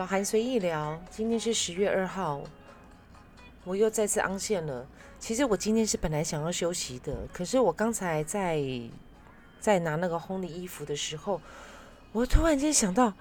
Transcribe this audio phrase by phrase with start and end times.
[0.00, 2.40] 老韩随意聊，今天是十月二号，
[3.64, 4.86] 我又再次昂线了。
[5.18, 8.64] 其实我今天是本来想要休息的，可是我刚才在
[9.60, 11.38] 在拿那个烘的衣服的时候，
[12.12, 13.12] 我突然间想到，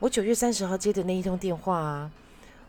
[0.00, 2.10] 我九月三十号接的那一通电话啊，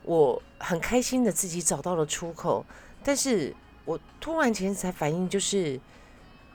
[0.04, 2.64] 我很开心的自己找到了出口，
[3.04, 3.52] 但是
[3.84, 5.82] 我突然间才反应，就是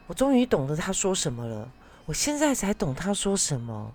[0.06, 1.68] 我终于懂得他说什么了。
[2.06, 3.92] 我现在才懂他说什么，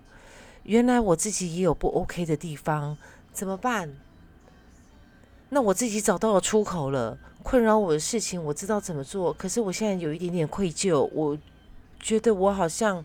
[0.68, 2.98] 原来我自己也有不 OK 的地方，
[3.32, 3.96] 怎么办？
[5.48, 11.38] 那我自己找到了出口了，困扰我的事情我知道怎么做，可是我现在有一点点愧疚，我
[11.98, 13.02] 觉得我好像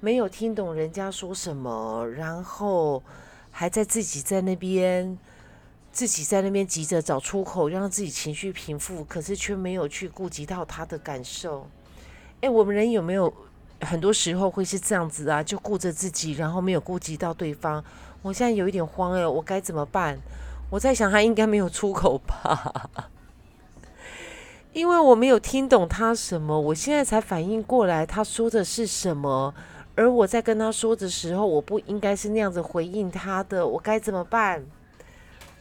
[0.00, 3.00] 没有听懂人家说什么，然后
[3.52, 5.16] 还在自己在那边
[5.92, 11.68] 自己在那边急着找出口，让自己情绪平复，可是却没有去顾及到他的感受。
[12.40, 13.32] 哎，我们人有没有？
[13.80, 17.84] 很多时候会是这样子啊，就顾着自己，然后没有顾及到对方。
[18.22, 20.18] 我现在有一点慌哎，我该怎么办？
[20.70, 22.90] 我在想他应该没有出口吧，
[24.72, 29.54] 因为我没有听懂他什么，我现在才反应过来他说的是什么。
[29.94, 34.64] 而我在跟他说的时候，我不应该是那样子回应他的，我该怎么办？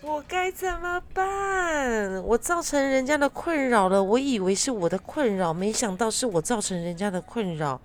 [0.08, 2.23] 我该怎么办？
[2.23, 4.03] 我造成人家的困扰了。
[4.03, 7.81] 我以为是我的困扰，没想到是我造成人家的困扰。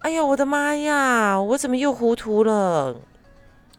[0.00, 1.40] 哎呀，我的妈呀！
[1.40, 2.96] 我怎么又糊涂了？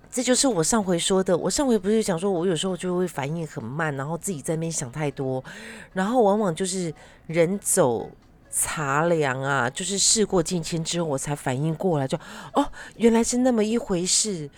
[0.09, 1.37] 这就是我上回说的。
[1.37, 5.43] 我上回不是讲说，我有时候就会反应很慢，然后自己在那边想太多，
[5.91, 6.93] 然后往往就是
[7.27, 8.09] 人走
[8.49, 12.17] 茶凉啊，就是事过境迁之后，我才反应过来，就
[12.53, 14.49] 哦，原来是那么一回事。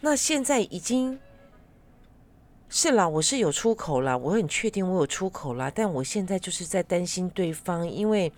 [0.00, 1.20] 那现在已经。
[2.70, 8.30] 是啦，我是有出口啦，我很确定我有出口啦，但我现在就是在担心对方，因为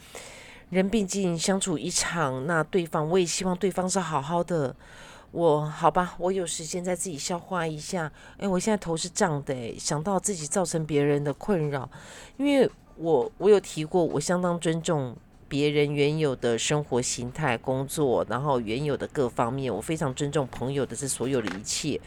[0.70, 4.74] 人毕竟相处一场，那对方我也希望对方是好好的。
[5.32, 8.10] 我好吧，我有时间再自己消化一下。
[8.36, 11.88] 哎，我现在头是胀的，想到自己造成别人的困扰，
[12.36, 15.16] 因为我我有提过，我相当尊重
[15.48, 22.00] 别人原有的生活形态、工作，然后原有的各方面，我非常尊重朋友的这所有的一切。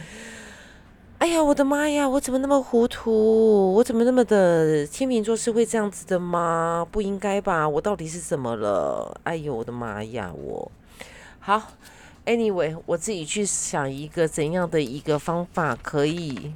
[1.23, 2.09] 哎呀，我的妈呀！
[2.09, 3.73] 我怎么那么糊涂？
[3.75, 6.85] 我怎么那么的天秤座是会这样子的吗？
[6.91, 7.69] 不应该吧？
[7.69, 9.21] 我到底是怎么了？
[9.23, 10.33] 哎呦，我的妈呀！
[10.35, 10.69] 我
[11.39, 11.61] 好
[12.25, 16.53] ，anyway，我自己去想一个怎样的一个方法可以。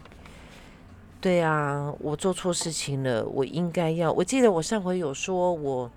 [1.21, 4.11] 对啊，我做错事情了，我应该要。
[4.11, 5.89] 我记得我上回有说我。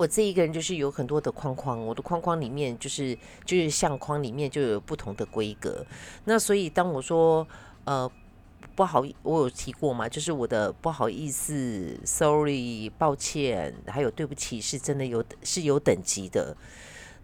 [0.00, 5.84] 我这一个人就是有很多的框框，我的框框里面就是就是相框里面就有不同的规格。
[6.24, 7.46] 那所以当我说
[7.84, 8.10] 呃
[8.74, 16.56] 不好，我有提过嘛，就是我的不好意思，sorry，抱歉，还有对不起，是真的有是有等级的。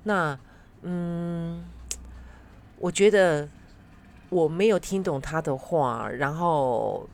[0.03, 0.39] 那
[0.83, 1.65] 嗯，
[2.79, 3.49] 我觉得
[4.29, 7.09] 我没有听懂他的话，然后。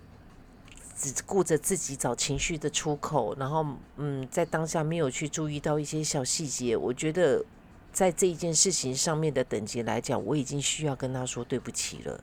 [0.97, 3.67] 只顾着自己找情绪的出口，然后
[3.97, 6.77] 嗯，在当下没有去注意到一些小细节。
[6.77, 7.45] 我觉得
[7.93, 12.23] 在这一件事情上面的等级来讲，我已经需要跟他说对不起了，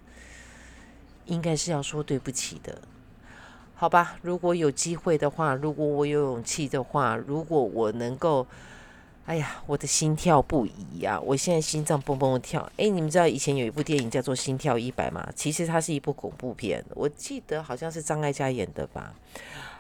[1.26, 2.82] 应该是要说对不起的，
[3.76, 4.18] 好吧？
[4.22, 8.48] 如果有机会的话，如果我有勇气的话，如果我能够。
[9.30, 11.20] 哎呀，我的心跳不已呀！
[11.20, 12.68] 我现在心脏蹦蹦跳。
[12.78, 15.30] 哎，你们知道以前有一部电影叫做《心跳一百》吗？
[15.36, 19.14] 其实它是一部恐怖片，我记得好像是张艾嘉演的吧。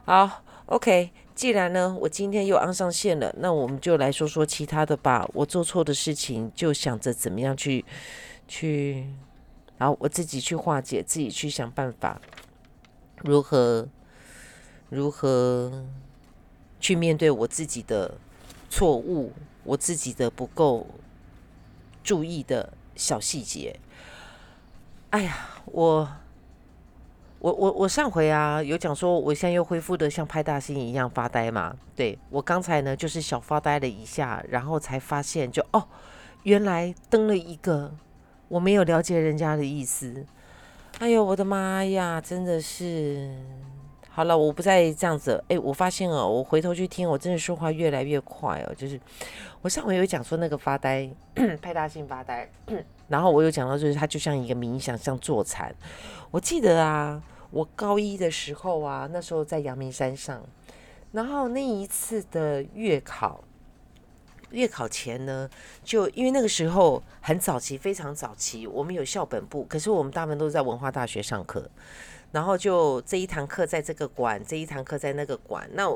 [0.06, 5.28] 好，OK，既然呢我今天又安上线了，那我们就来说说其他的吧。
[5.34, 7.84] 我做错的事情，就想着怎么样去
[8.48, 9.08] 去，
[9.80, 12.22] 然后我自己去化解，自己去想办法，
[13.24, 13.88] 如何
[14.90, 15.88] 如何
[16.80, 18.16] 去面对我自己的。
[18.70, 20.86] 错误，我自己的不够
[22.04, 23.80] 注意的小细节。
[25.10, 26.08] 哎呀，我
[27.40, 31.76] 我我我上回啊有讲说，我现在又恢复的像派大星一样发呆嘛。
[31.96, 35.88] 对我刚才呢就是小发呆了一下，然后才发现就哦，
[36.44, 37.94] 原来登了一个
[38.48, 40.26] 我没有了解人家的意思。
[41.00, 43.36] 哎呦，我的妈呀，真的是。
[44.20, 45.42] 好了，我不再这样子。
[45.48, 48.76] 哎，我发现哦，我回头去听，我真的说话越来越快哦。
[48.76, 49.00] 就是
[49.62, 51.10] 我上回有讲说那个发呆，
[51.62, 52.52] 派大星发呆，
[53.08, 55.74] 然后我有讲到，就是他就像一个冥想，像坐禅。
[56.32, 60.44] 我记得啊，我高一的时候啊，那时候在阳明山上，
[61.14, 63.42] 然后那一次的月考，
[64.50, 65.50] 月考前呢，
[65.82, 71.70] 就因为那个时候很早期，非常早期，我们有校本部，可是我们大部分都是在文化大学上课。
[72.32, 75.70] 然后就这一堂课在这个馆，这一堂课在那个馆。
[75.74, 75.90] 那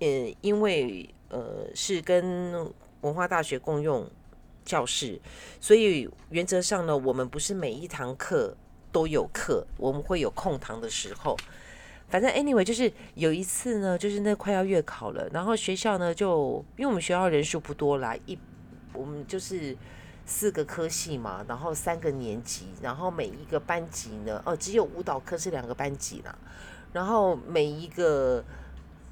[0.00, 2.52] 呃，因为呃是跟
[3.02, 4.08] 文化大学共用
[4.64, 5.20] 教室，
[5.60, 8.56] 所以原则上呢，我们不是每一堂课
[8.90, 11.36] 都有课，我们会有空堂的时候。
[12.08, 18.38] 反正 anyway 就是有一次呢，就是那快要月考了，然后学校呢就因为我们学校人数不多啦，一
[18.92, 19.76] 我们就是
[20.26, 26.36] 四个科系嘛，然后三个年级，然后每一个班级呢，哦，只有舞蹈科是两个班级啦，
[26.92, 28.44] 然后每一个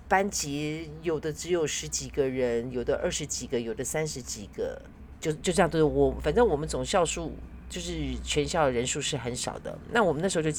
[0.09, 4.81] 班级有的只有十几个人，有的二十几个，有的三十几个，
[5.20, 7.32] 就就这样，对我反正我们总校数
[7.69, 10.50] 就是全校人数是很少的，那我们那时候就。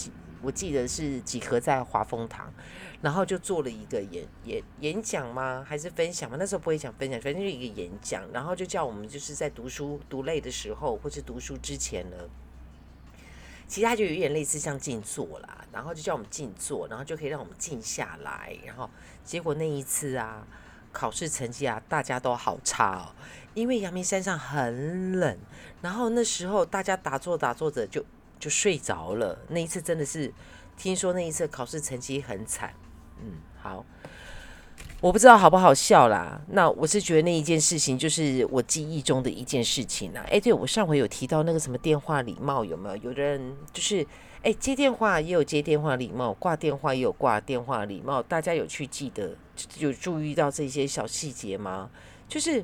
[0.44, 2.54] 我记得是集合在华丰堂，
[3.01, 5.66] 然后就做了一个演演演讲吗？
[5.66, 6.36] 还是分享吗？
[6.38, 12.18] 那时候不会讲分享，反正就一个演讲，然后就叫我们就是在读书读累的时候，或是读书之前呢，
[13.69, 18.54] 其他就有点类似像静坐啦，然后就叫我们静坐，然后就可以让我们静下来。
[18.66, 18.90] 然后
[19.24, 20.45] 结果那一次啊，
[20.92, 23.16] 考试成绩啊，大家都好差哦，
[23.54, 25.38] 因为阳明山上很冷，
[25.81, 28.04] 然后那时候大家打坐打坐着就。
[28.44, 29.40] 就睡着了。
[29.48, 30.30] 那一次真的是，
[30.75, 32.74] 听说那一次考试成绩很惨。
[33.22, 33.86] 嗯，好，
[35.00, 36.42] 我不知道好不好笑啦。
[36.50, 40.25] 那我是觉得那一件事情就是我记忆中的一件事情啦。
[40.30, 42.98] 哎，对我上回有提到那个什么电话礼貌有没有？
[42.98, 44.06] 有的人就是
[44.42, 48.22] 哎接电话也有接电话礼貌，挂电话也有挂电话礼貌。
[48.22, 49.34] 大家有去记得
[49.78, 51.90] 有注意到这些小细节吗？
[52.28, 52.62] 就是。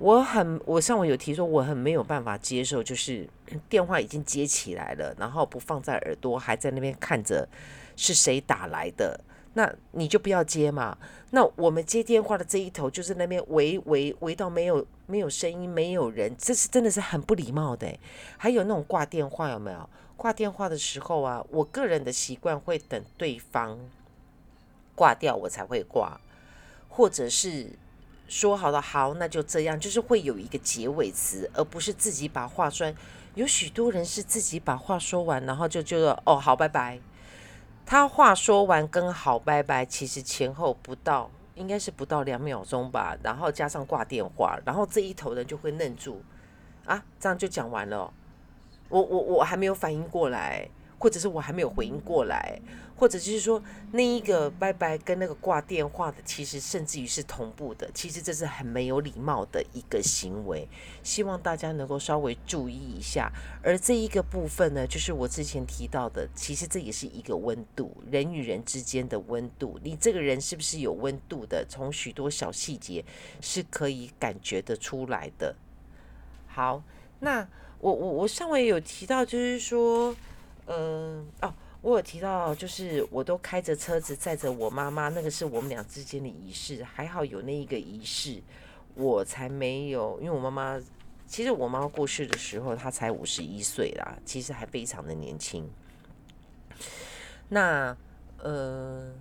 [0.00, 3.28] 我很，我上午有提说我很没有办法接受，就是
[3.68, 7.46] 电话已经接起来了，然后不放在耳朵，还在那边看着
[7.96, 9.20] 是谁打来的，
[9.52, 10.96] 那你就不要接嘛。
[11.32, 17.86] 那我们接电话的这一头就是那边喂喂喂到没有没有声音，没有人，这是真的是很不礼貌的。
[18.38, 19.86] 还有那种挂电话有没有？
[20.16, 23.78] 挂电话的时候啊，我个人的习惯会等对方
[24.94, 26.18] 挂掉我才会挂，
[26.88, 27.66] 或者是。
[28.30, 32.94] 说好了好，那就这样，就是会有一个结尾词，而不是自己把话说。
[33.34, 37.00] 有许多人是自己把话说完，然后就觉得哦好拜拜。
[37.84, 43.16] 他话说完跟好拜拜，其实前后不到，应该是不到两秒钟吧。
[43.20, 46.22] 然后加上挂电话，然后这一头人就会愣住
[46.84, 48.12] 啊，这样就讲完了。
[48.88, 50.68] 我我我还没有反应过来。
[51.00, 52.60] 或者是我还没有回应过来，
[52.94, 53.60] 或者就是说
[53.92, 57.90] 那一个拜拜跟那个挂电话的，其实甚至于是同步的。
[57.94, 60.68] 其实这是很没有礼貌的一个行为，
[61.02, 63.32] 希望大家能够稍微注意一下。
[63.62, 69.80] 而这一个部分呢，就是我之前提到的，其实这也是一个温度，人与人之间的温度。
[69.82, 71.64] 你这个人是不是有温度的？
[71.66, 73.02] 从许多小细节
[73.40, 75.56] 是可以感觉得出来的。
[76.46, 76.82] 好，
[77.20, 77.48] 那
[77.78, 80.14] 我我我上回有提到，就是说。
[80.72, 81.52] 嗯哦，
[81.82, 88.40] 我有提到，就是我都开着车子载着我妈妈，那个是我们俩之间的仪式，还好有那一个仪式，
[88.94, 90.16] 我才没有。
[90.20, 90.80] 因为我妈妈，
[91.26, 95.68] 其实我妈妈过世的时候，她才五十一岁啦，其实还非常的年轻。
[97.48, 97.96] 那
[98.38, 99.12] 呃，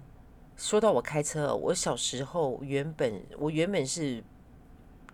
[0.56, 4.24] 说到我开车，我小时候原本我原本是。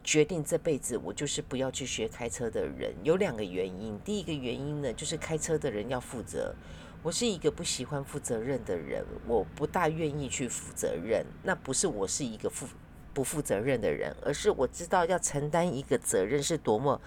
[0.05, 3.99] 决定这辈子我就是不要去学开车的人，有两个原因。
[4.05, 6.53] 第一个原因呢，就是开车的人要负责。
[7.01, 11.25] 我是一个不喜欢负责任的人，我不大愿意去负责任。
[11.41, 12.67] 那不是我是一个负
[13.15, 17.01] 不负责任的人，而是我知道要承担一个责任是多么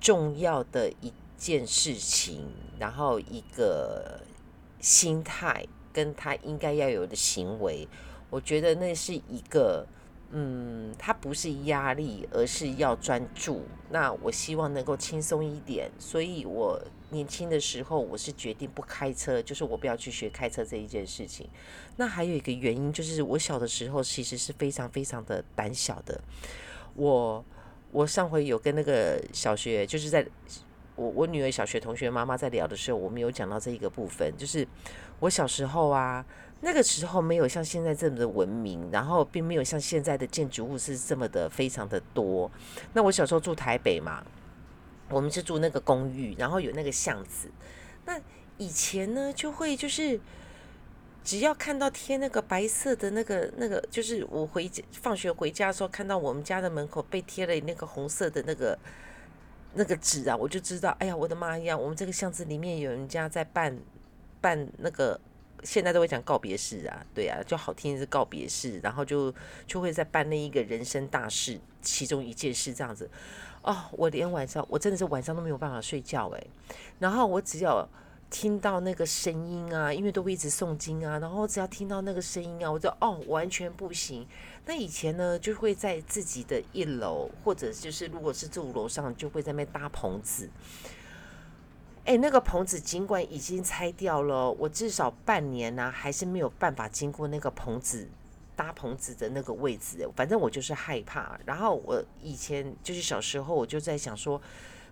[0.00, 4.20] 重要的一件事情，然后一个
[4.80, 7.86] 心态跟他应该要有的行为，
[8.30, 9.86] 我觉得那是一个。
[10.32, 13.64] 嗯，它不是压力，而是要专注。
[13.90, 21.48] 那我希望能够轻松一点，所以我年轻的时候我是决定不开车，就是我不要去学开车这一件事情。
[21.96, 26.20] 那还有一个原因，就是我小的时候其实是非常非常的胆小的。
[26.94, 27.44] 我
[27.90, 30.24] 我上回有跟那个小学，就是在
[30.94, 34.64] 我我女儿小学同学妈妈在聊的时候，我们有讲到这一个部分，就是
[35.18, 36.24] 我小时候啊。
[36.62, 42.50] 那个时候没有像现在这么的文明，然后并没有像现在的建筑物是这么的非常的多。
[42.92, 44.22] 那我小时候住台北嘛，
[45.08, 47.50] 我们是住那个公寓，然后有那个巷子。
[48.04, 48.20] 那
[48.58, 50.20] 以前呢，就会就是
[51.24, 58.78] 只要看到贴那个白色的那个那个，就是我回家放学回家的时候，看到我们家的门口被贴了那个红色的那个
[59.72, 63.78] 那个纸啊，我就知道，哎呀，我的妈呀，我们这个巷子里面有人家在办
[64.42, 65.18] 办那个。
[65.62, 69.32] 现在都会讲告别式啊，对啊，就好听是告别式，然后就
[69.66, 73.08] 就会在办那一个人生大事，其中一件事这样子。
[73.62, 76.46] 哦，我连晚上我真的是晚上都没有办法睡觉诶。
[76.98, 77.86] 然后我只要
[78.30, 84.26] 听到那个声音啊，因为都会一直诵经啊，然后只要听到那个声音啊，我就哦完全不行。
[84.64, 90.48] 那以前呢，就会在自己的一楼，或者就是如果是住楼上，就会在那边搭棚子。
[92.10, 98.08] 哎，那个棚子尽管已经拆掉了，我至少半年呢，还是没有办法经过那个棚子
[98.56, 100.04] 搭棚子的那个位置。
[100.16, 101.38] 反正我就是害怕。
[101.46, 104.42] 然后我以前就是小时候，我就在想说，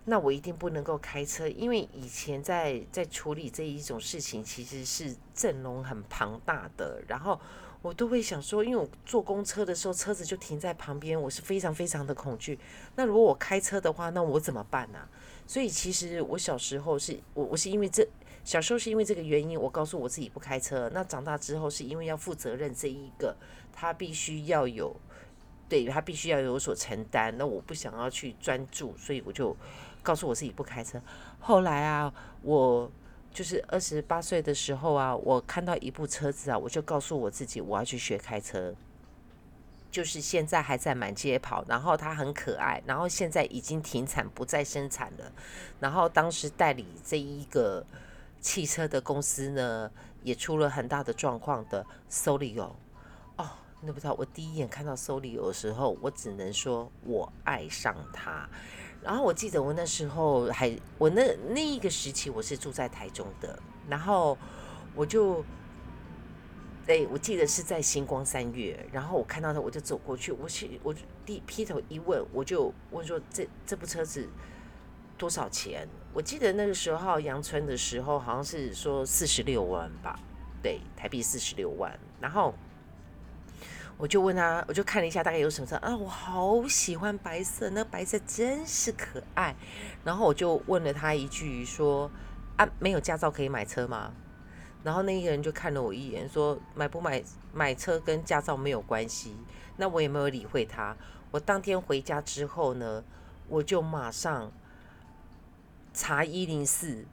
[0.05, 7.03] 那我一定不能够开车，因为以前在在处理这一种事情，其实是阵容很庞大的。
[7.05, 7.37] 然后
[7.81, 12.57] 我都会想说，因为我坐公车的时候，车子就停在旁边，我是非常非常的恐惧。
[12.95, 14.99] 那如果我开车的话，那我怎么办呢？
[15.49, 18.07] 所以其实我小时候是我我是因为这
[18.43, 20.87] 小时候是因为这个原因，我告诉我自己不开车。
[20.93, 23.35] 那长大之后是因为要负责任，这一个
[23.73, 24.95] 他必须要有，
[25.67, 27.35] 对他必须要有所承担。
[27.35, 29.57] 那我不想要去专注，所以我就
[30.03, 31.01] 告诉我自己不开车。
[31.39, 32.13] 后来啊，
[32.43, 32.91] 我
[33.33, 38.75] 就是二十八岁的时候啊，我看到一部车子啊，我就告诉我自己我要去学开车。
[39.91, 45.31] 就是现在还在满街跑，然后它很可爱，然后现在已经停产不再生产了。
[45.79, 47.83] 然后当时代理这一个
[48.39, 49.89] 汽车的公司呢，
[50.21, 52.71] 也出了很大的状况的 Solio。
[53.37, 53.49] 哦，
[53.81, 58.47] 那不知道，我第一眼看到 Solio 的时候，我只能说我爱上它。
[59.01, 64.37] 然后我记得我那时候还，我那那一个时期我是住在台中的，然后
[64.93, 65.43] 我就。
[66.89, 70.91] 对，我记得是在星光三月，然后我看到他，我就走过去，我去，我
[71.23, 74.27] 低劈头一问，我就问说：“这这部车子
[75.15, 80.19] 多少钱？”我记得那个时候阳春的时候，好像是说四十六万吧，
[80.63, 81.95] 对，台币四十六万。
[82.19, 82.55] 然后
[83.95, 89.55] 我就问他，我就看了一下大概有什么车啊，我好喜欢白色，那白色真是可爱。
[90.03, 92.09] 然后我就问了他一句说
[92.57, 94.11] ：“啊，没有驾照可以买车吗？”
[94.83, 97.21] 然后那一个人就看了我一眼，说：“买不买
[97.53, 99.35] 买车跟驾照没有关系。”
[99.75, 100.95] 那我也没有理会他。
[101.31, 103.03] 我当天回家之后呢，
[103.47, 104.51] 我就马上
[105.93, 107.05] 查一零四，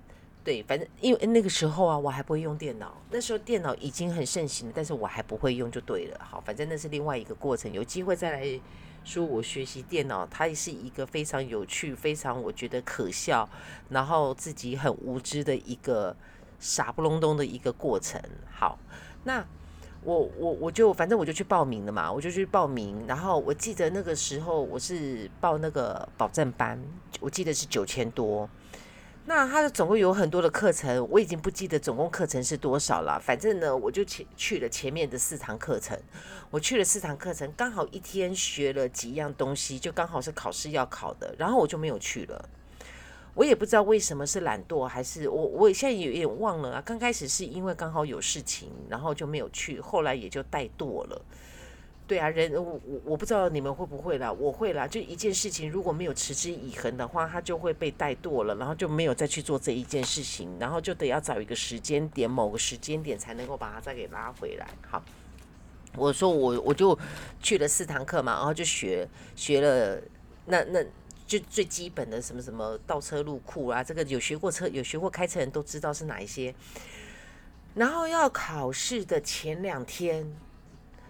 [0.44, 2.96] 对，反正因为那个时候啊，我还不会用电脑。
[3.10, 6.20] 那时候电脑已经很盛行，但是我还不会用，就对了。
[6.22, 8.60] 好，反正那是另外一个过程，有机会再来
[9.04, 10.26] 说我学习电脑。
[10.26, 13.48] 它也是一个非常有趣、非常我觉得可笑，
[13.90, 16.16] 然后自己很无知的一个。
[16.58, 18.20] 傻不隆咚的一个过程。
[18.50, 18.78] 好，
[19.24, 19.44] 那
[20.02, 23.04] 我我我就反正我就去报名了嘛，我就去报名。
[23.06, 26.80] 然后我记得那个时候我是报那个保证班，
[27.20, 28.48] 我记得是九千多。
[29.28, 33.18] 那它的总共有很多的课程，我已经不记得总共课程是多少了。
[33.20, 35.98] 反正呢，我就前去了前面的四堂课程，
[36.48, 42.48] 我去了四堂课程，刚好一天学了几样东西，就刚好是考试要考的，然后我就没有去了。
[43.36, 46.82] 我也不知道为什么是懒惰，还是我我现在有点忘了啊。
[46.82, 51.22] 刚开始是因为刚好有事情，然后就没有去，后来也就怠惰了。
[52.06, 54.86] 对啊，人我我我不知道你们会不会啦，我会啦。
[54.86, 64.66] 就一件事情如果没有持之以恒的话，它就会被怠惰了，然后就没有再去做这一件事情，然后就得要找一个时间点，某个时间点才能够把它再给拉回来。
[64.88, 65.04] 好，
[65.94, 66.98] 我说我我就
[67.42, 70.00] 去了四堂课嘛，然后就学学了
[70.46, 70.82] 那那。
[71.26, 76.54] 就最基本的什么什么倒车入库啊，这个有学过车、有学过开车人都知道是哪一些。
[77.74, 80.24] 然后要考试的前两天，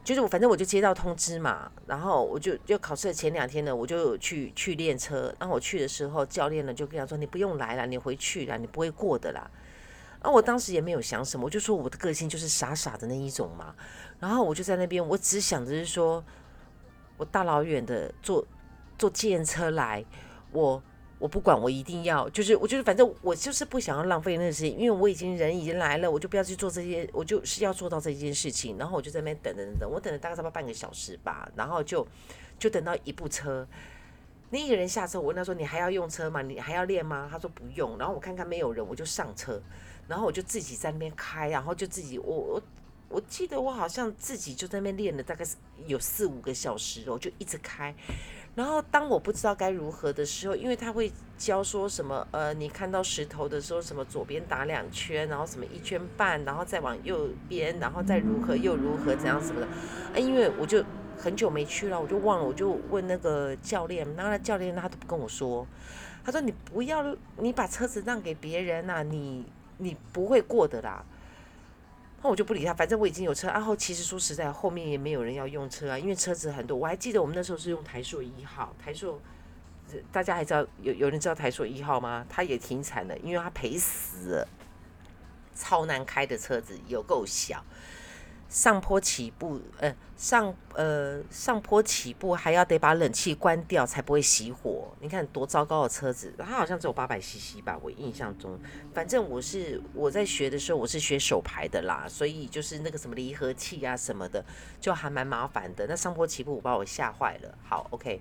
[0.02, 5.32] 就是我反正我就接到通知嘛，然后我就要考试的前两天呢，我就去去练车。
[5.38, 9.48] 然后我去的时候，教练呢就跟他说：“你不用来了，你回去了，你不会过的啦。”
[10.22, 13.74] 然后我当时也没有想什么，我就说我的个性就是傻傻的那一种嘛。
[14.18, 16.24] 然后我就在那边，我只想着是说，
[17.16, 18.44] 我大老远的坐。
[18.98, 20.04] 坐电车来，
[20.52, 20.82] 我
[21.18, 28.76] 我不管，我一定要，就是我就是反正我就是不想要浪费那个时间，因为我已经人已经来了，我就不要去做这些，我就是要做到这件事情。
[28.76, 32.06] 然后我就在那边等等等，我等了大概差不多半个小时吧，然后就
[32.58, 33.66] 就等到一部车，
[34.50, 36.42] 那个人下车，我问他说：“你还要用车吗？
[36.42, 39.60] 你还要练吗？”他说：“不用。”然后我看看没有人，我就上车，
[40.06, 42.62] 然后我就自己在那边开，然后就自己我我
[43.08, 45.44] 我记得我好像自己就在那边练了大概
[45.86, 47.94] 有四五个小时，我就一直开。
[48.56, 59.68] 然后当我不知道该如何的时候，因为他会教说什么，呃，你看到石头的时候，什么左边打两圈，然后什么一圈半，然后再往右边，然后再如何又如何怎样什么的，
[60.14, 60.82] 哎，因为我就
[61.18, 65.66] 很久没去了，我就忘了，我就问那个教练，然后教练他都不跟我说，
[66.24, 69.44] 他说你不要，你把车子让给别人呐，你
[69.76, 71.04] 你不会过的啦。
[72.22, 73.46] 那我就不理他，反正我已经有车。
[73.48, 76.76] 然后其实说实在，后面也没有人要用车啊，因为车子很多。
[76.76, 79.20] 我还记得我们那时候是用台硕一号，台硕，
[80.10, 82.26] 大家还知道有有人知道台硕一号吗？
[82.28, 84.48] 他也停产了，因为他赔死了。
[85.54, 87.64] 超难开的车子，有够小。
[88.48, 94.94] 上坡起步，呃，上呃上坡起步还要得把冷气关掉才不会熄火。
[95.00, 98.58] 你看多糟糕的车子，它好像只有八百 CC 吧，我印象中。
[98.94, 104.44] 反正我是我在学的时候，我是学手排的啦，所以就是那个什么离合器啊什么的，
[104.80, 105.86] 就还蛮麻烦的。
[105.88, 107.58] 那上坡起步把我吓坏了。
[107.64, 108.20] 好，OK，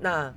[0.00, 0.34] 那。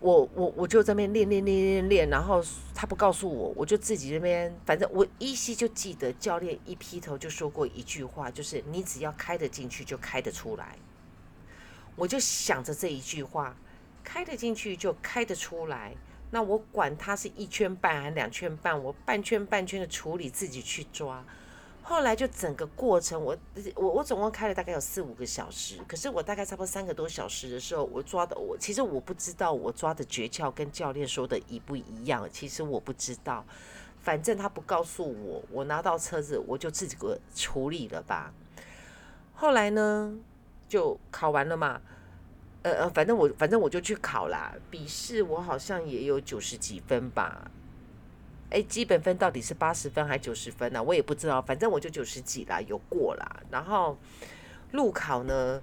[0.00, 2.42] 我我我就在那边练练练练练，然后
[2.74, 10.76] 他不告诉我，我就自己那边，反正我依稀就记得教练一劈头就说过一句话，就是你只要开得进去就开得出来。
[11.96, 13.56] 我就想着这一句话，
[14.04, 15.92] 开得进去就开得出来，
[16.30, 21.24] 那我管他是一圈半还是两圈半，我半圈半圈的处理自己去抓。
[21.88, 23.34] 后来就整个过程，我
[23.74, 33.42] 我我总共开了大概有四五个小时，可是我大概差不多三个多小时的时候，我抓的我其实我不知道我抓的诀窍跟教练说的一不一样，其实我不知道，
[34.02, 38.34] 反正他不告诉我，我拿到车子我就自己个处理了吧。
[39.32, 40.14] 后来呢，
[40.68, 41.80] 就考完了嘛，
[42.64, 47.50] 呃呃，反正我反正我就去考啦，笔试我好像也有九十几分吧。
[48.50, 50.82] 哎，基本分到底是八十分还是九十分呢？
[50.82, 53.42] 我也不知道，反正我就九十几啦，有过啦。
[53.50, 53.98] 然后
[54.72, 55.62] 路考呢，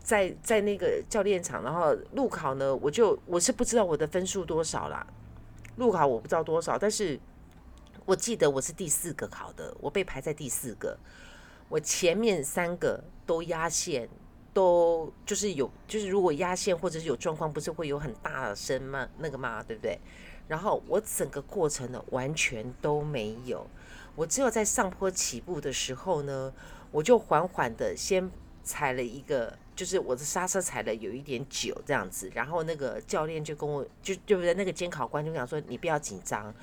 [0.00, 5.06] 在在那个教练场，然后路考呢，我就我是不知道我的分数多少啦。
[5.76, 7.18] 路考我不知道多少，但是
[8.04, 10.98] 我记得我是第四个考的，我被排在第四个。
[11.68, 14.08] 我前面三个都压线，
[14.52, 19.08] 都就是有，就是如果压线或者是有状况，不是会有很大声吗？
[19.18, 19.62] 那个吗？
[19.62, 19.98] 对不对？
[20.48, 23.66] 然后我整个过程呢，完全都没有。
[24.14, 26.52] 我只有在上坡起步的时候呢，
[26.90, 28.30] 我就缓缓的先
[28.62, 32.30] 踩了一个，就是我的刹车踩了有一点久这样子。
[32.34, 34.52] 然后那个教练就跟我，就对不对？
[34.54, 36.54] 那个监考官就讲说：“你不要紧张。”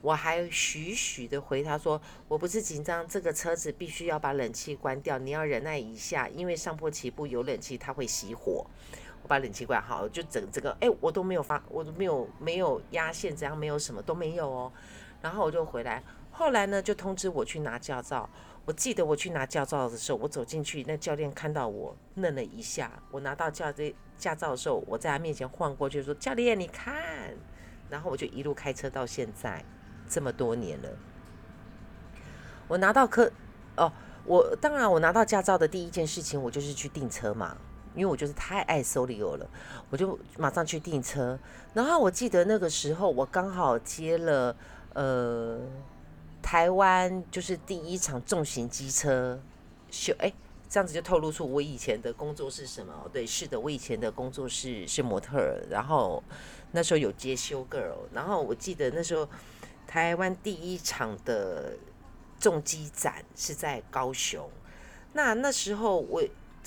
[0.00, 8.66] 我还徐徐的回他说：“我不是紧张，这个车子必须要把冷气关掉，你要忍耐一下，因为上坡起步有冷气，它会熄火。”
[9.28, 14.72] 把冷气关好，就整这个，哎，我都没有发，我都没有没有压线，这样没有什么都没有哦。
[15.20, 18.28] 然后我就回来，后来呢就通知我去拿驾照。
[18.64, 22.90] 我记得我去拿驾照的时候，我走进去，那教练看到我愣了一下。
[23.10, 27.34] 我拿到驾这驾照的时候，我在他面前晃过去说：“教练，你看。”
[27.88, 29.64] 然后我就一路开车到现在
[30.06, 30.88] 这么多年了。
[32.66, 33.32] 我拿到科，
[33.78, 33.90] 哦，
[34.26, 37.56] 我当然我拿到驾照的第一件事情，我就是去订车嘛。
[37.94, 39.48] 因为我就是太爱 Solio 了，
[39.90, 41.38] 我就马上去订车。
[41.74, 44.54] 然后我记得那个时候，我刚好接了
[44.94, 45.58] 呃
[46.42, 49.40] 台湾就是第一场重型机车
[49.90, 50.32] 秀，哎，
[50.68, 52.92] 这样子就透露出我以前的工作是什么？
[53.12, 55.62] 对，是的，我以前的工作是是模特儿。
[55.70, 56.22] 然后
[56.72, 59.28] 那时候有接修 girl，然后我记得那时候
[59.86, 61.74] 台湾第一场的
[62.38, 64.48] 重机展是在高雄。
[65.12, 66.22] 那那时候我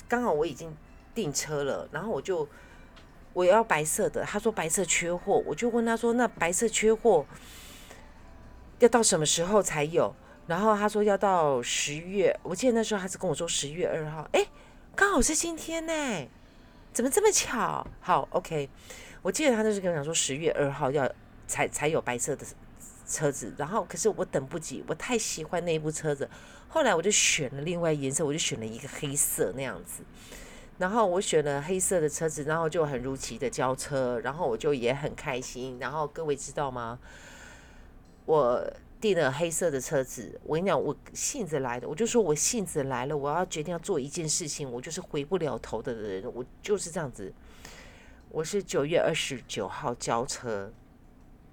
[0.08, 0.74] 刚好我已经。
[1.14, 2.48] 订车了，然后我就
[3.32, 7.26] 我要白色的，他说白色缺货，我就问他说那白色缺货
[8.78, 10.14] 要到什么时候才有？
[10.46, 14.44] 然后他说要到十月，我记得那时候他是跟我说十月二号，哎，
[14.96, 16.28] 刚好是今天呢，
[16.92, 17.86] 怎么这么巧？
[18.00, 18.68] 好，OK，
[19.22, 21.10] 我记得他那时跟我讲说十月二号要
[21.46, 22.44] 才才有白色的
[23.06, 26.28] 车子，然后可是我等不及，我太喜欢那一部车子，
[26.68, 30.02] 后来我就选了另外颜色，我就选了一个黑色那样子。
[30.82, 35.78] 然后我选了黑色的车子，然后就很如期的交车，然后我就也很开心。
[35.78, 36.98] 然后各位知道吗？
[38.26, 38.60] 我
[39.00, 47.32] 订了黑色的车子，我跟你讲，我性子来的，我就说我性子来了，我要决定要做一件事情，我就是回不了头的人，我就是这样子。
[48.30, 50.72] 我是九月二十九号交车，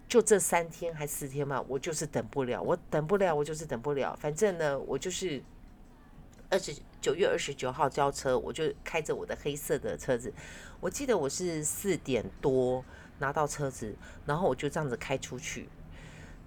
[0.07, 4.17] 就这三天还四天嘛，我就是等不了，我等不了，我就是等不了。
[4.19, 5.43] 反正呢，我就是
[6.49, 6.73] 二十。
[7.01, 10.33] 九月二十九号交车，我就开着我的黑色的车子。
[10.79, 12.83] 我记得我是四点多
[13.19, 15.69] 拿到车子，然后我就这样子开出去。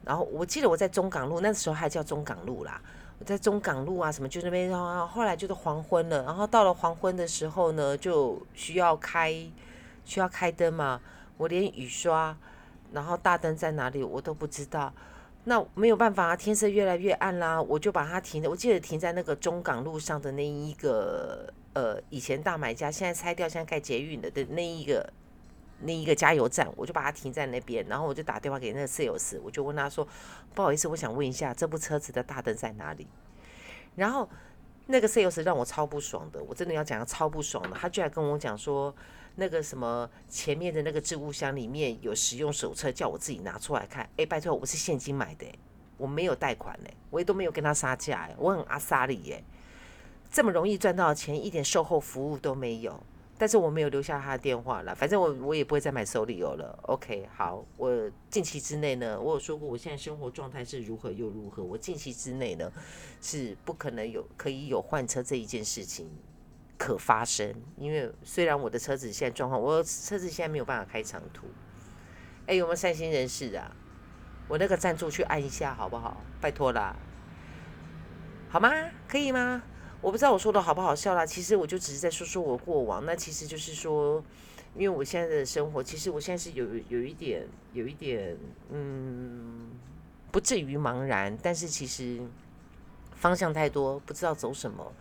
[0.05, 2.81] 然后我记得我在中港路，那时候还叫中港路啦。
[3.19, 4.69] 我在中港路啊，什么就那边。
[4.69, 9.33] 然后后来就是黄昏了，然后到了黄昏的时候呢，就需要开
[10.05, 11.01] 需要开灯嘛。
[11.37, 12.37] 我连雨刷，
[12.93, 14.93] 然后大灯在哪里我都不知道。
[15.45, 18.45] 那没有办法，天色越来越暗啦，我就把它停。
[18.49, 25.13] 我记得停在那个中港路上的那一个，呃，以前大买家，现在拆掉，现在盖捷运的的那一个，
[25.81, 27.85] 那一个加油站，我就把它停在那边。
[27.89, 30.07] 然后我就打电话给那个 sales，我就问他说
[30.55, 33.09] ：“不好意思，我想问一下，这部车子的大灯在哪里？”
[33.97, 34.29] 然后
[34.87, 38.95] 那个 sales 让我超不爽的，我真的要讲超不爽的，他居然跟我讲说。
[39.37, 44.09] 那个什么前面的那个置物箱里面有使用手册，叫我自己拿出来看。
[44.17, 45.47] 哎，拜托，我是现金买的，
[45.97, 49.43] 我没有贷款呢，我也都没有跟他杀价哎，我很阿萨里耶，
[50.31, 53.03] 这么容易赚到钱，一点售后服务都没有。
[53.39, 56.79] 但是我没有留下他的电话了，反正我我也不会再买手里油了。
[56.83, 61.61] OK，好，我近期之内呢，我有说过我现在生活状态是如何又如何。
[61.61, 62.71] 我近期之内呢，
[63.21, 66.09] 是不可能有可以有换车这一件事情
[66.83, 71.47] 可发生，因为虽然我的车子现在状况，我车子现在没有办法开长途。
[72.49, 73.71] 哎，有没有善心人士啊？
[74.49, 76.21] 我那个赞助去按一下好不好？
[76.41, 76.97] 拜托啦，
[78.51, 78.69] 好吗？
[79.07, 79.63] 可以吗？
[80.01, 81.25] 我不知道我说的好不好笑啦。
[81.25, 83.07] 其实我就只是在说说我过往。
[83.07, 84.21] 那其实就是说，
[84.75, 88.37] 因为我现在的生活，其实我现在是有有一点，有一点，
[88.71, 89.71] 嗯，
[90.33, 92.21] 不至于茫然，但是其实
[93.15, 94.93] 方向太多，不知道走什么。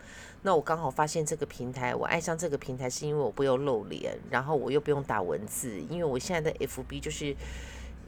[0.41, 7.35] 那我刚好发现这个平台，我爱上这个平台是因为我不用露脸，然后我又不用打文字，因为我现在的 FB 就是。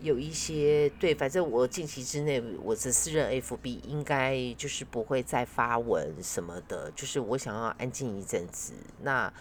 [0.02, 8.74] 有一些对，反正我近期之内，我的私人 FB 应该就是不会再发文什么的，就是我想要安静一阵子。
[9.02, 9.32] 那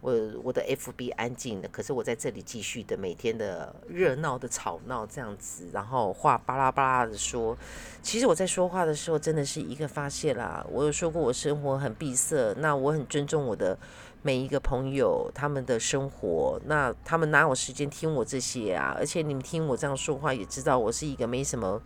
[0.00, 7.56] 我我的 FB 安静的，可是我在这里继续的每天的热闹的吵闹这样子，然后话巴拉巴拉的说。
[8.02, 10.64] 其实我在说话的时候，真的是一个发泄啦。
[10.70, 13.78] 我有说过我生活很闭塞，那我很尊重我的。
[14.22, 18.92] 每一个朋友他们的生活，那他们哪有时间听我这些啊？
[18.98, 21.80] 而且你们听我这样说话，也知道我是一个没什么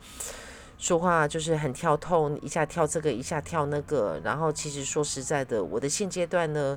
[0.80, 4.18] 说话，就是很跳痛，一下跳这个，一下跳那个。
[4.24, 6.76] 然后其实说实在的，我的现阶段呢，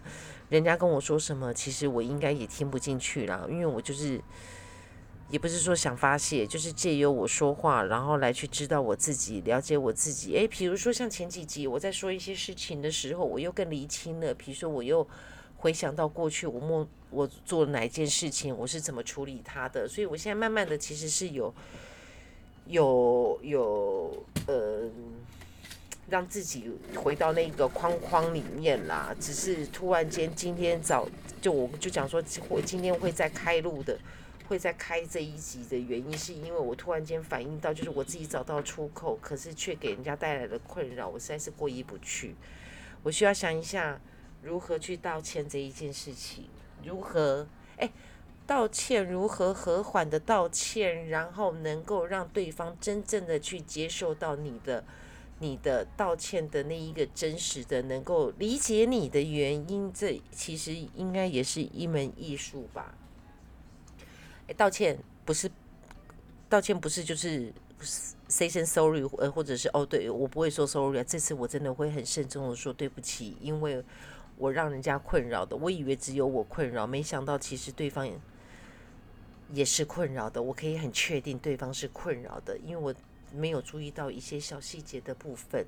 [0.50, 4.22] 人家跟我说什么，其实我应该也听不进去啦，因为我就是
[5.30, 10.36] 也不是说想发泄，就是借由我说话，然后来去知道我自己，了解我自己。
[10.36, 15.08] 诶，比如说像前几集我在说一些事情的时候，我又更厘清了，比如说我又。
[15.56, 21.56] 回想到过去，我梦我做哪一件事情，我是怎么处理它的，所以我现在慢慢的其实是有
[22.66, 24.90] 有有呃，
[26.10, 29.16] 让自己回到那个框框里面啦。
[29.20, 31.08] 只是突然间今天早
[31.42, 33.98] 就我就讲说，我今天会在开路的，
[34.48, 42.36] 会在开这一集的原因，是因为我突然间反应到，就是我自己找到出口，可是却给人家带来了困扰，我实在是过意不去。
[43.04, 44.00] 我需要想一下。
[44.46, 46.50] 如何去道歉这一件事情？
[46.84, 47.48] 如何
[47.78, 47.90] 哎，
[48.54, 54.84] 道歉如何和缓的道歉，然后能够让对方真正的去接受到你的
[55.40, 62.94] 你的道歉的那一个真实的，能够理解你的原因，这其实应该也是一门艺术吧？
[64.48, 65.50] 哎，道歉不是
[66.48, 67.52] 道歉，不是就是
[68.28, 73.84] say sorry，呃，或者是哦，对我不会说 sorry 啊，这次我真的会很慎重的说对不起，因为。
[74.36, 78.06] 我让人家困扰的，我以为只有我困扰，没想到其实对方
[79.54, 80.42] 也是困扰的。
[80.42, 82.94] 我可以很确定对方是困扰的，因为我
[83.34, 85.66] 没有注意到一些小细节的部分。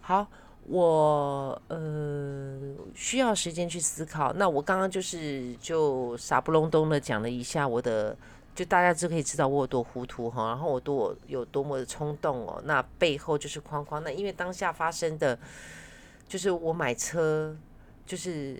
[0.00, 0.26] 好，
[0.66, 4.32] 我呃需要时间去思考。
[4.32, 8.16] 那我刚刚就是就傻不隆咚的讲了一下我的，
[8.54, 12.60] 就大家就可以知道我有多糊涂哈，然后我多有多么的冲动哦。
[12.64, 14.02] 那背后就是框框。
[14.02, 15.38] 那因为当下发生的，
[16.26, 17.56] 就是我买车。
[18.08, 18.58] 就是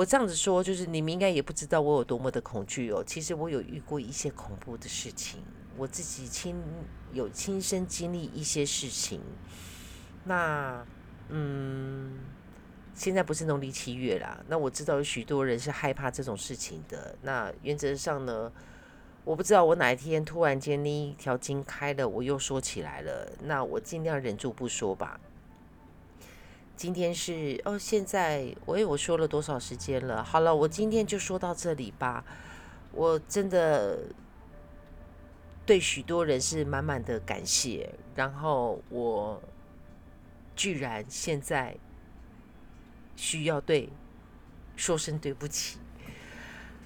[0.00, 3.04] 我这样子说，就是你们应该也不知道我有多么的恐惧哦。
[3.06, 5.42] 其实我有遇过一些恐怖的事情，
[5.76, 6.56] 我自己亲
[7.12, 9.20] 有亲身经历一些事情。
[10.24, 10.82] 那
[11.28, 12.18] 嗯，
[12.94, 17.14] 现在不是农历七月啦，那我知道有许多人是害怕这种事情的。
[17.20, 18.50] 那原则上呢，
[19.22, 23.30] 我不知道我哪一天突然间那一条筋开了，我又说起来了。
[23.42, 25.20] 那我尽量忍住不说吧。
[26.80, 30.24] 今天是哦，现在我也我说了多少时间了？
[30.24, 32.24] 好了，我今天就说到这里吧。
[32.92, 33.98] 我真的
[35.66, 39.42] 对许多人是满满的感谢，然后我
[40.56, 41.76] 居然现在
[43.14, 43.90] 需要对
[44.74, 45.76] 说声对不起。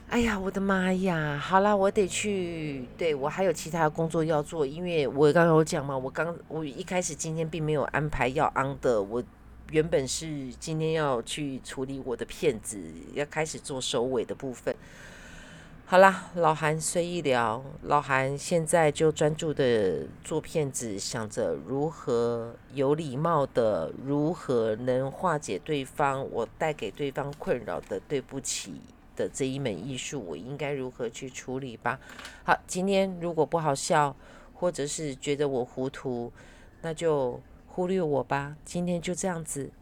[0.08, 1.38] 哎呀，我的妈呀！
[1.38, 9.22] 好了，我得去，对我还有其他工作要做，因为我刚刚有讲嘛，我刚我一开始今天并没有安排要安的我。
[9.74, 12.78] 原本是今天要去处理我的片子，
[13.12, 14.72] 要开始做收尾的部分。
[15.84, 28.80] 好啦，老韩随意聊，老韩现在就专注的做片子，想着如何有礼貌的，如何能化解对方我带给对方困扰的对不起
[29.16, 31.98] 的这一门艺术，我应该如何去处理吧？
[32.44, 34.14] 好，今天如果不好笑，
[34.52, 36.32] 或者是觉得我糊涂，
[36.80, 37.42] 那就。
[37.74, 39.72] 忽略我吧，今天就这样子，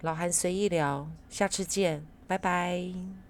[0.00, 3.25] 老韩随意聊，下次见，拜拜。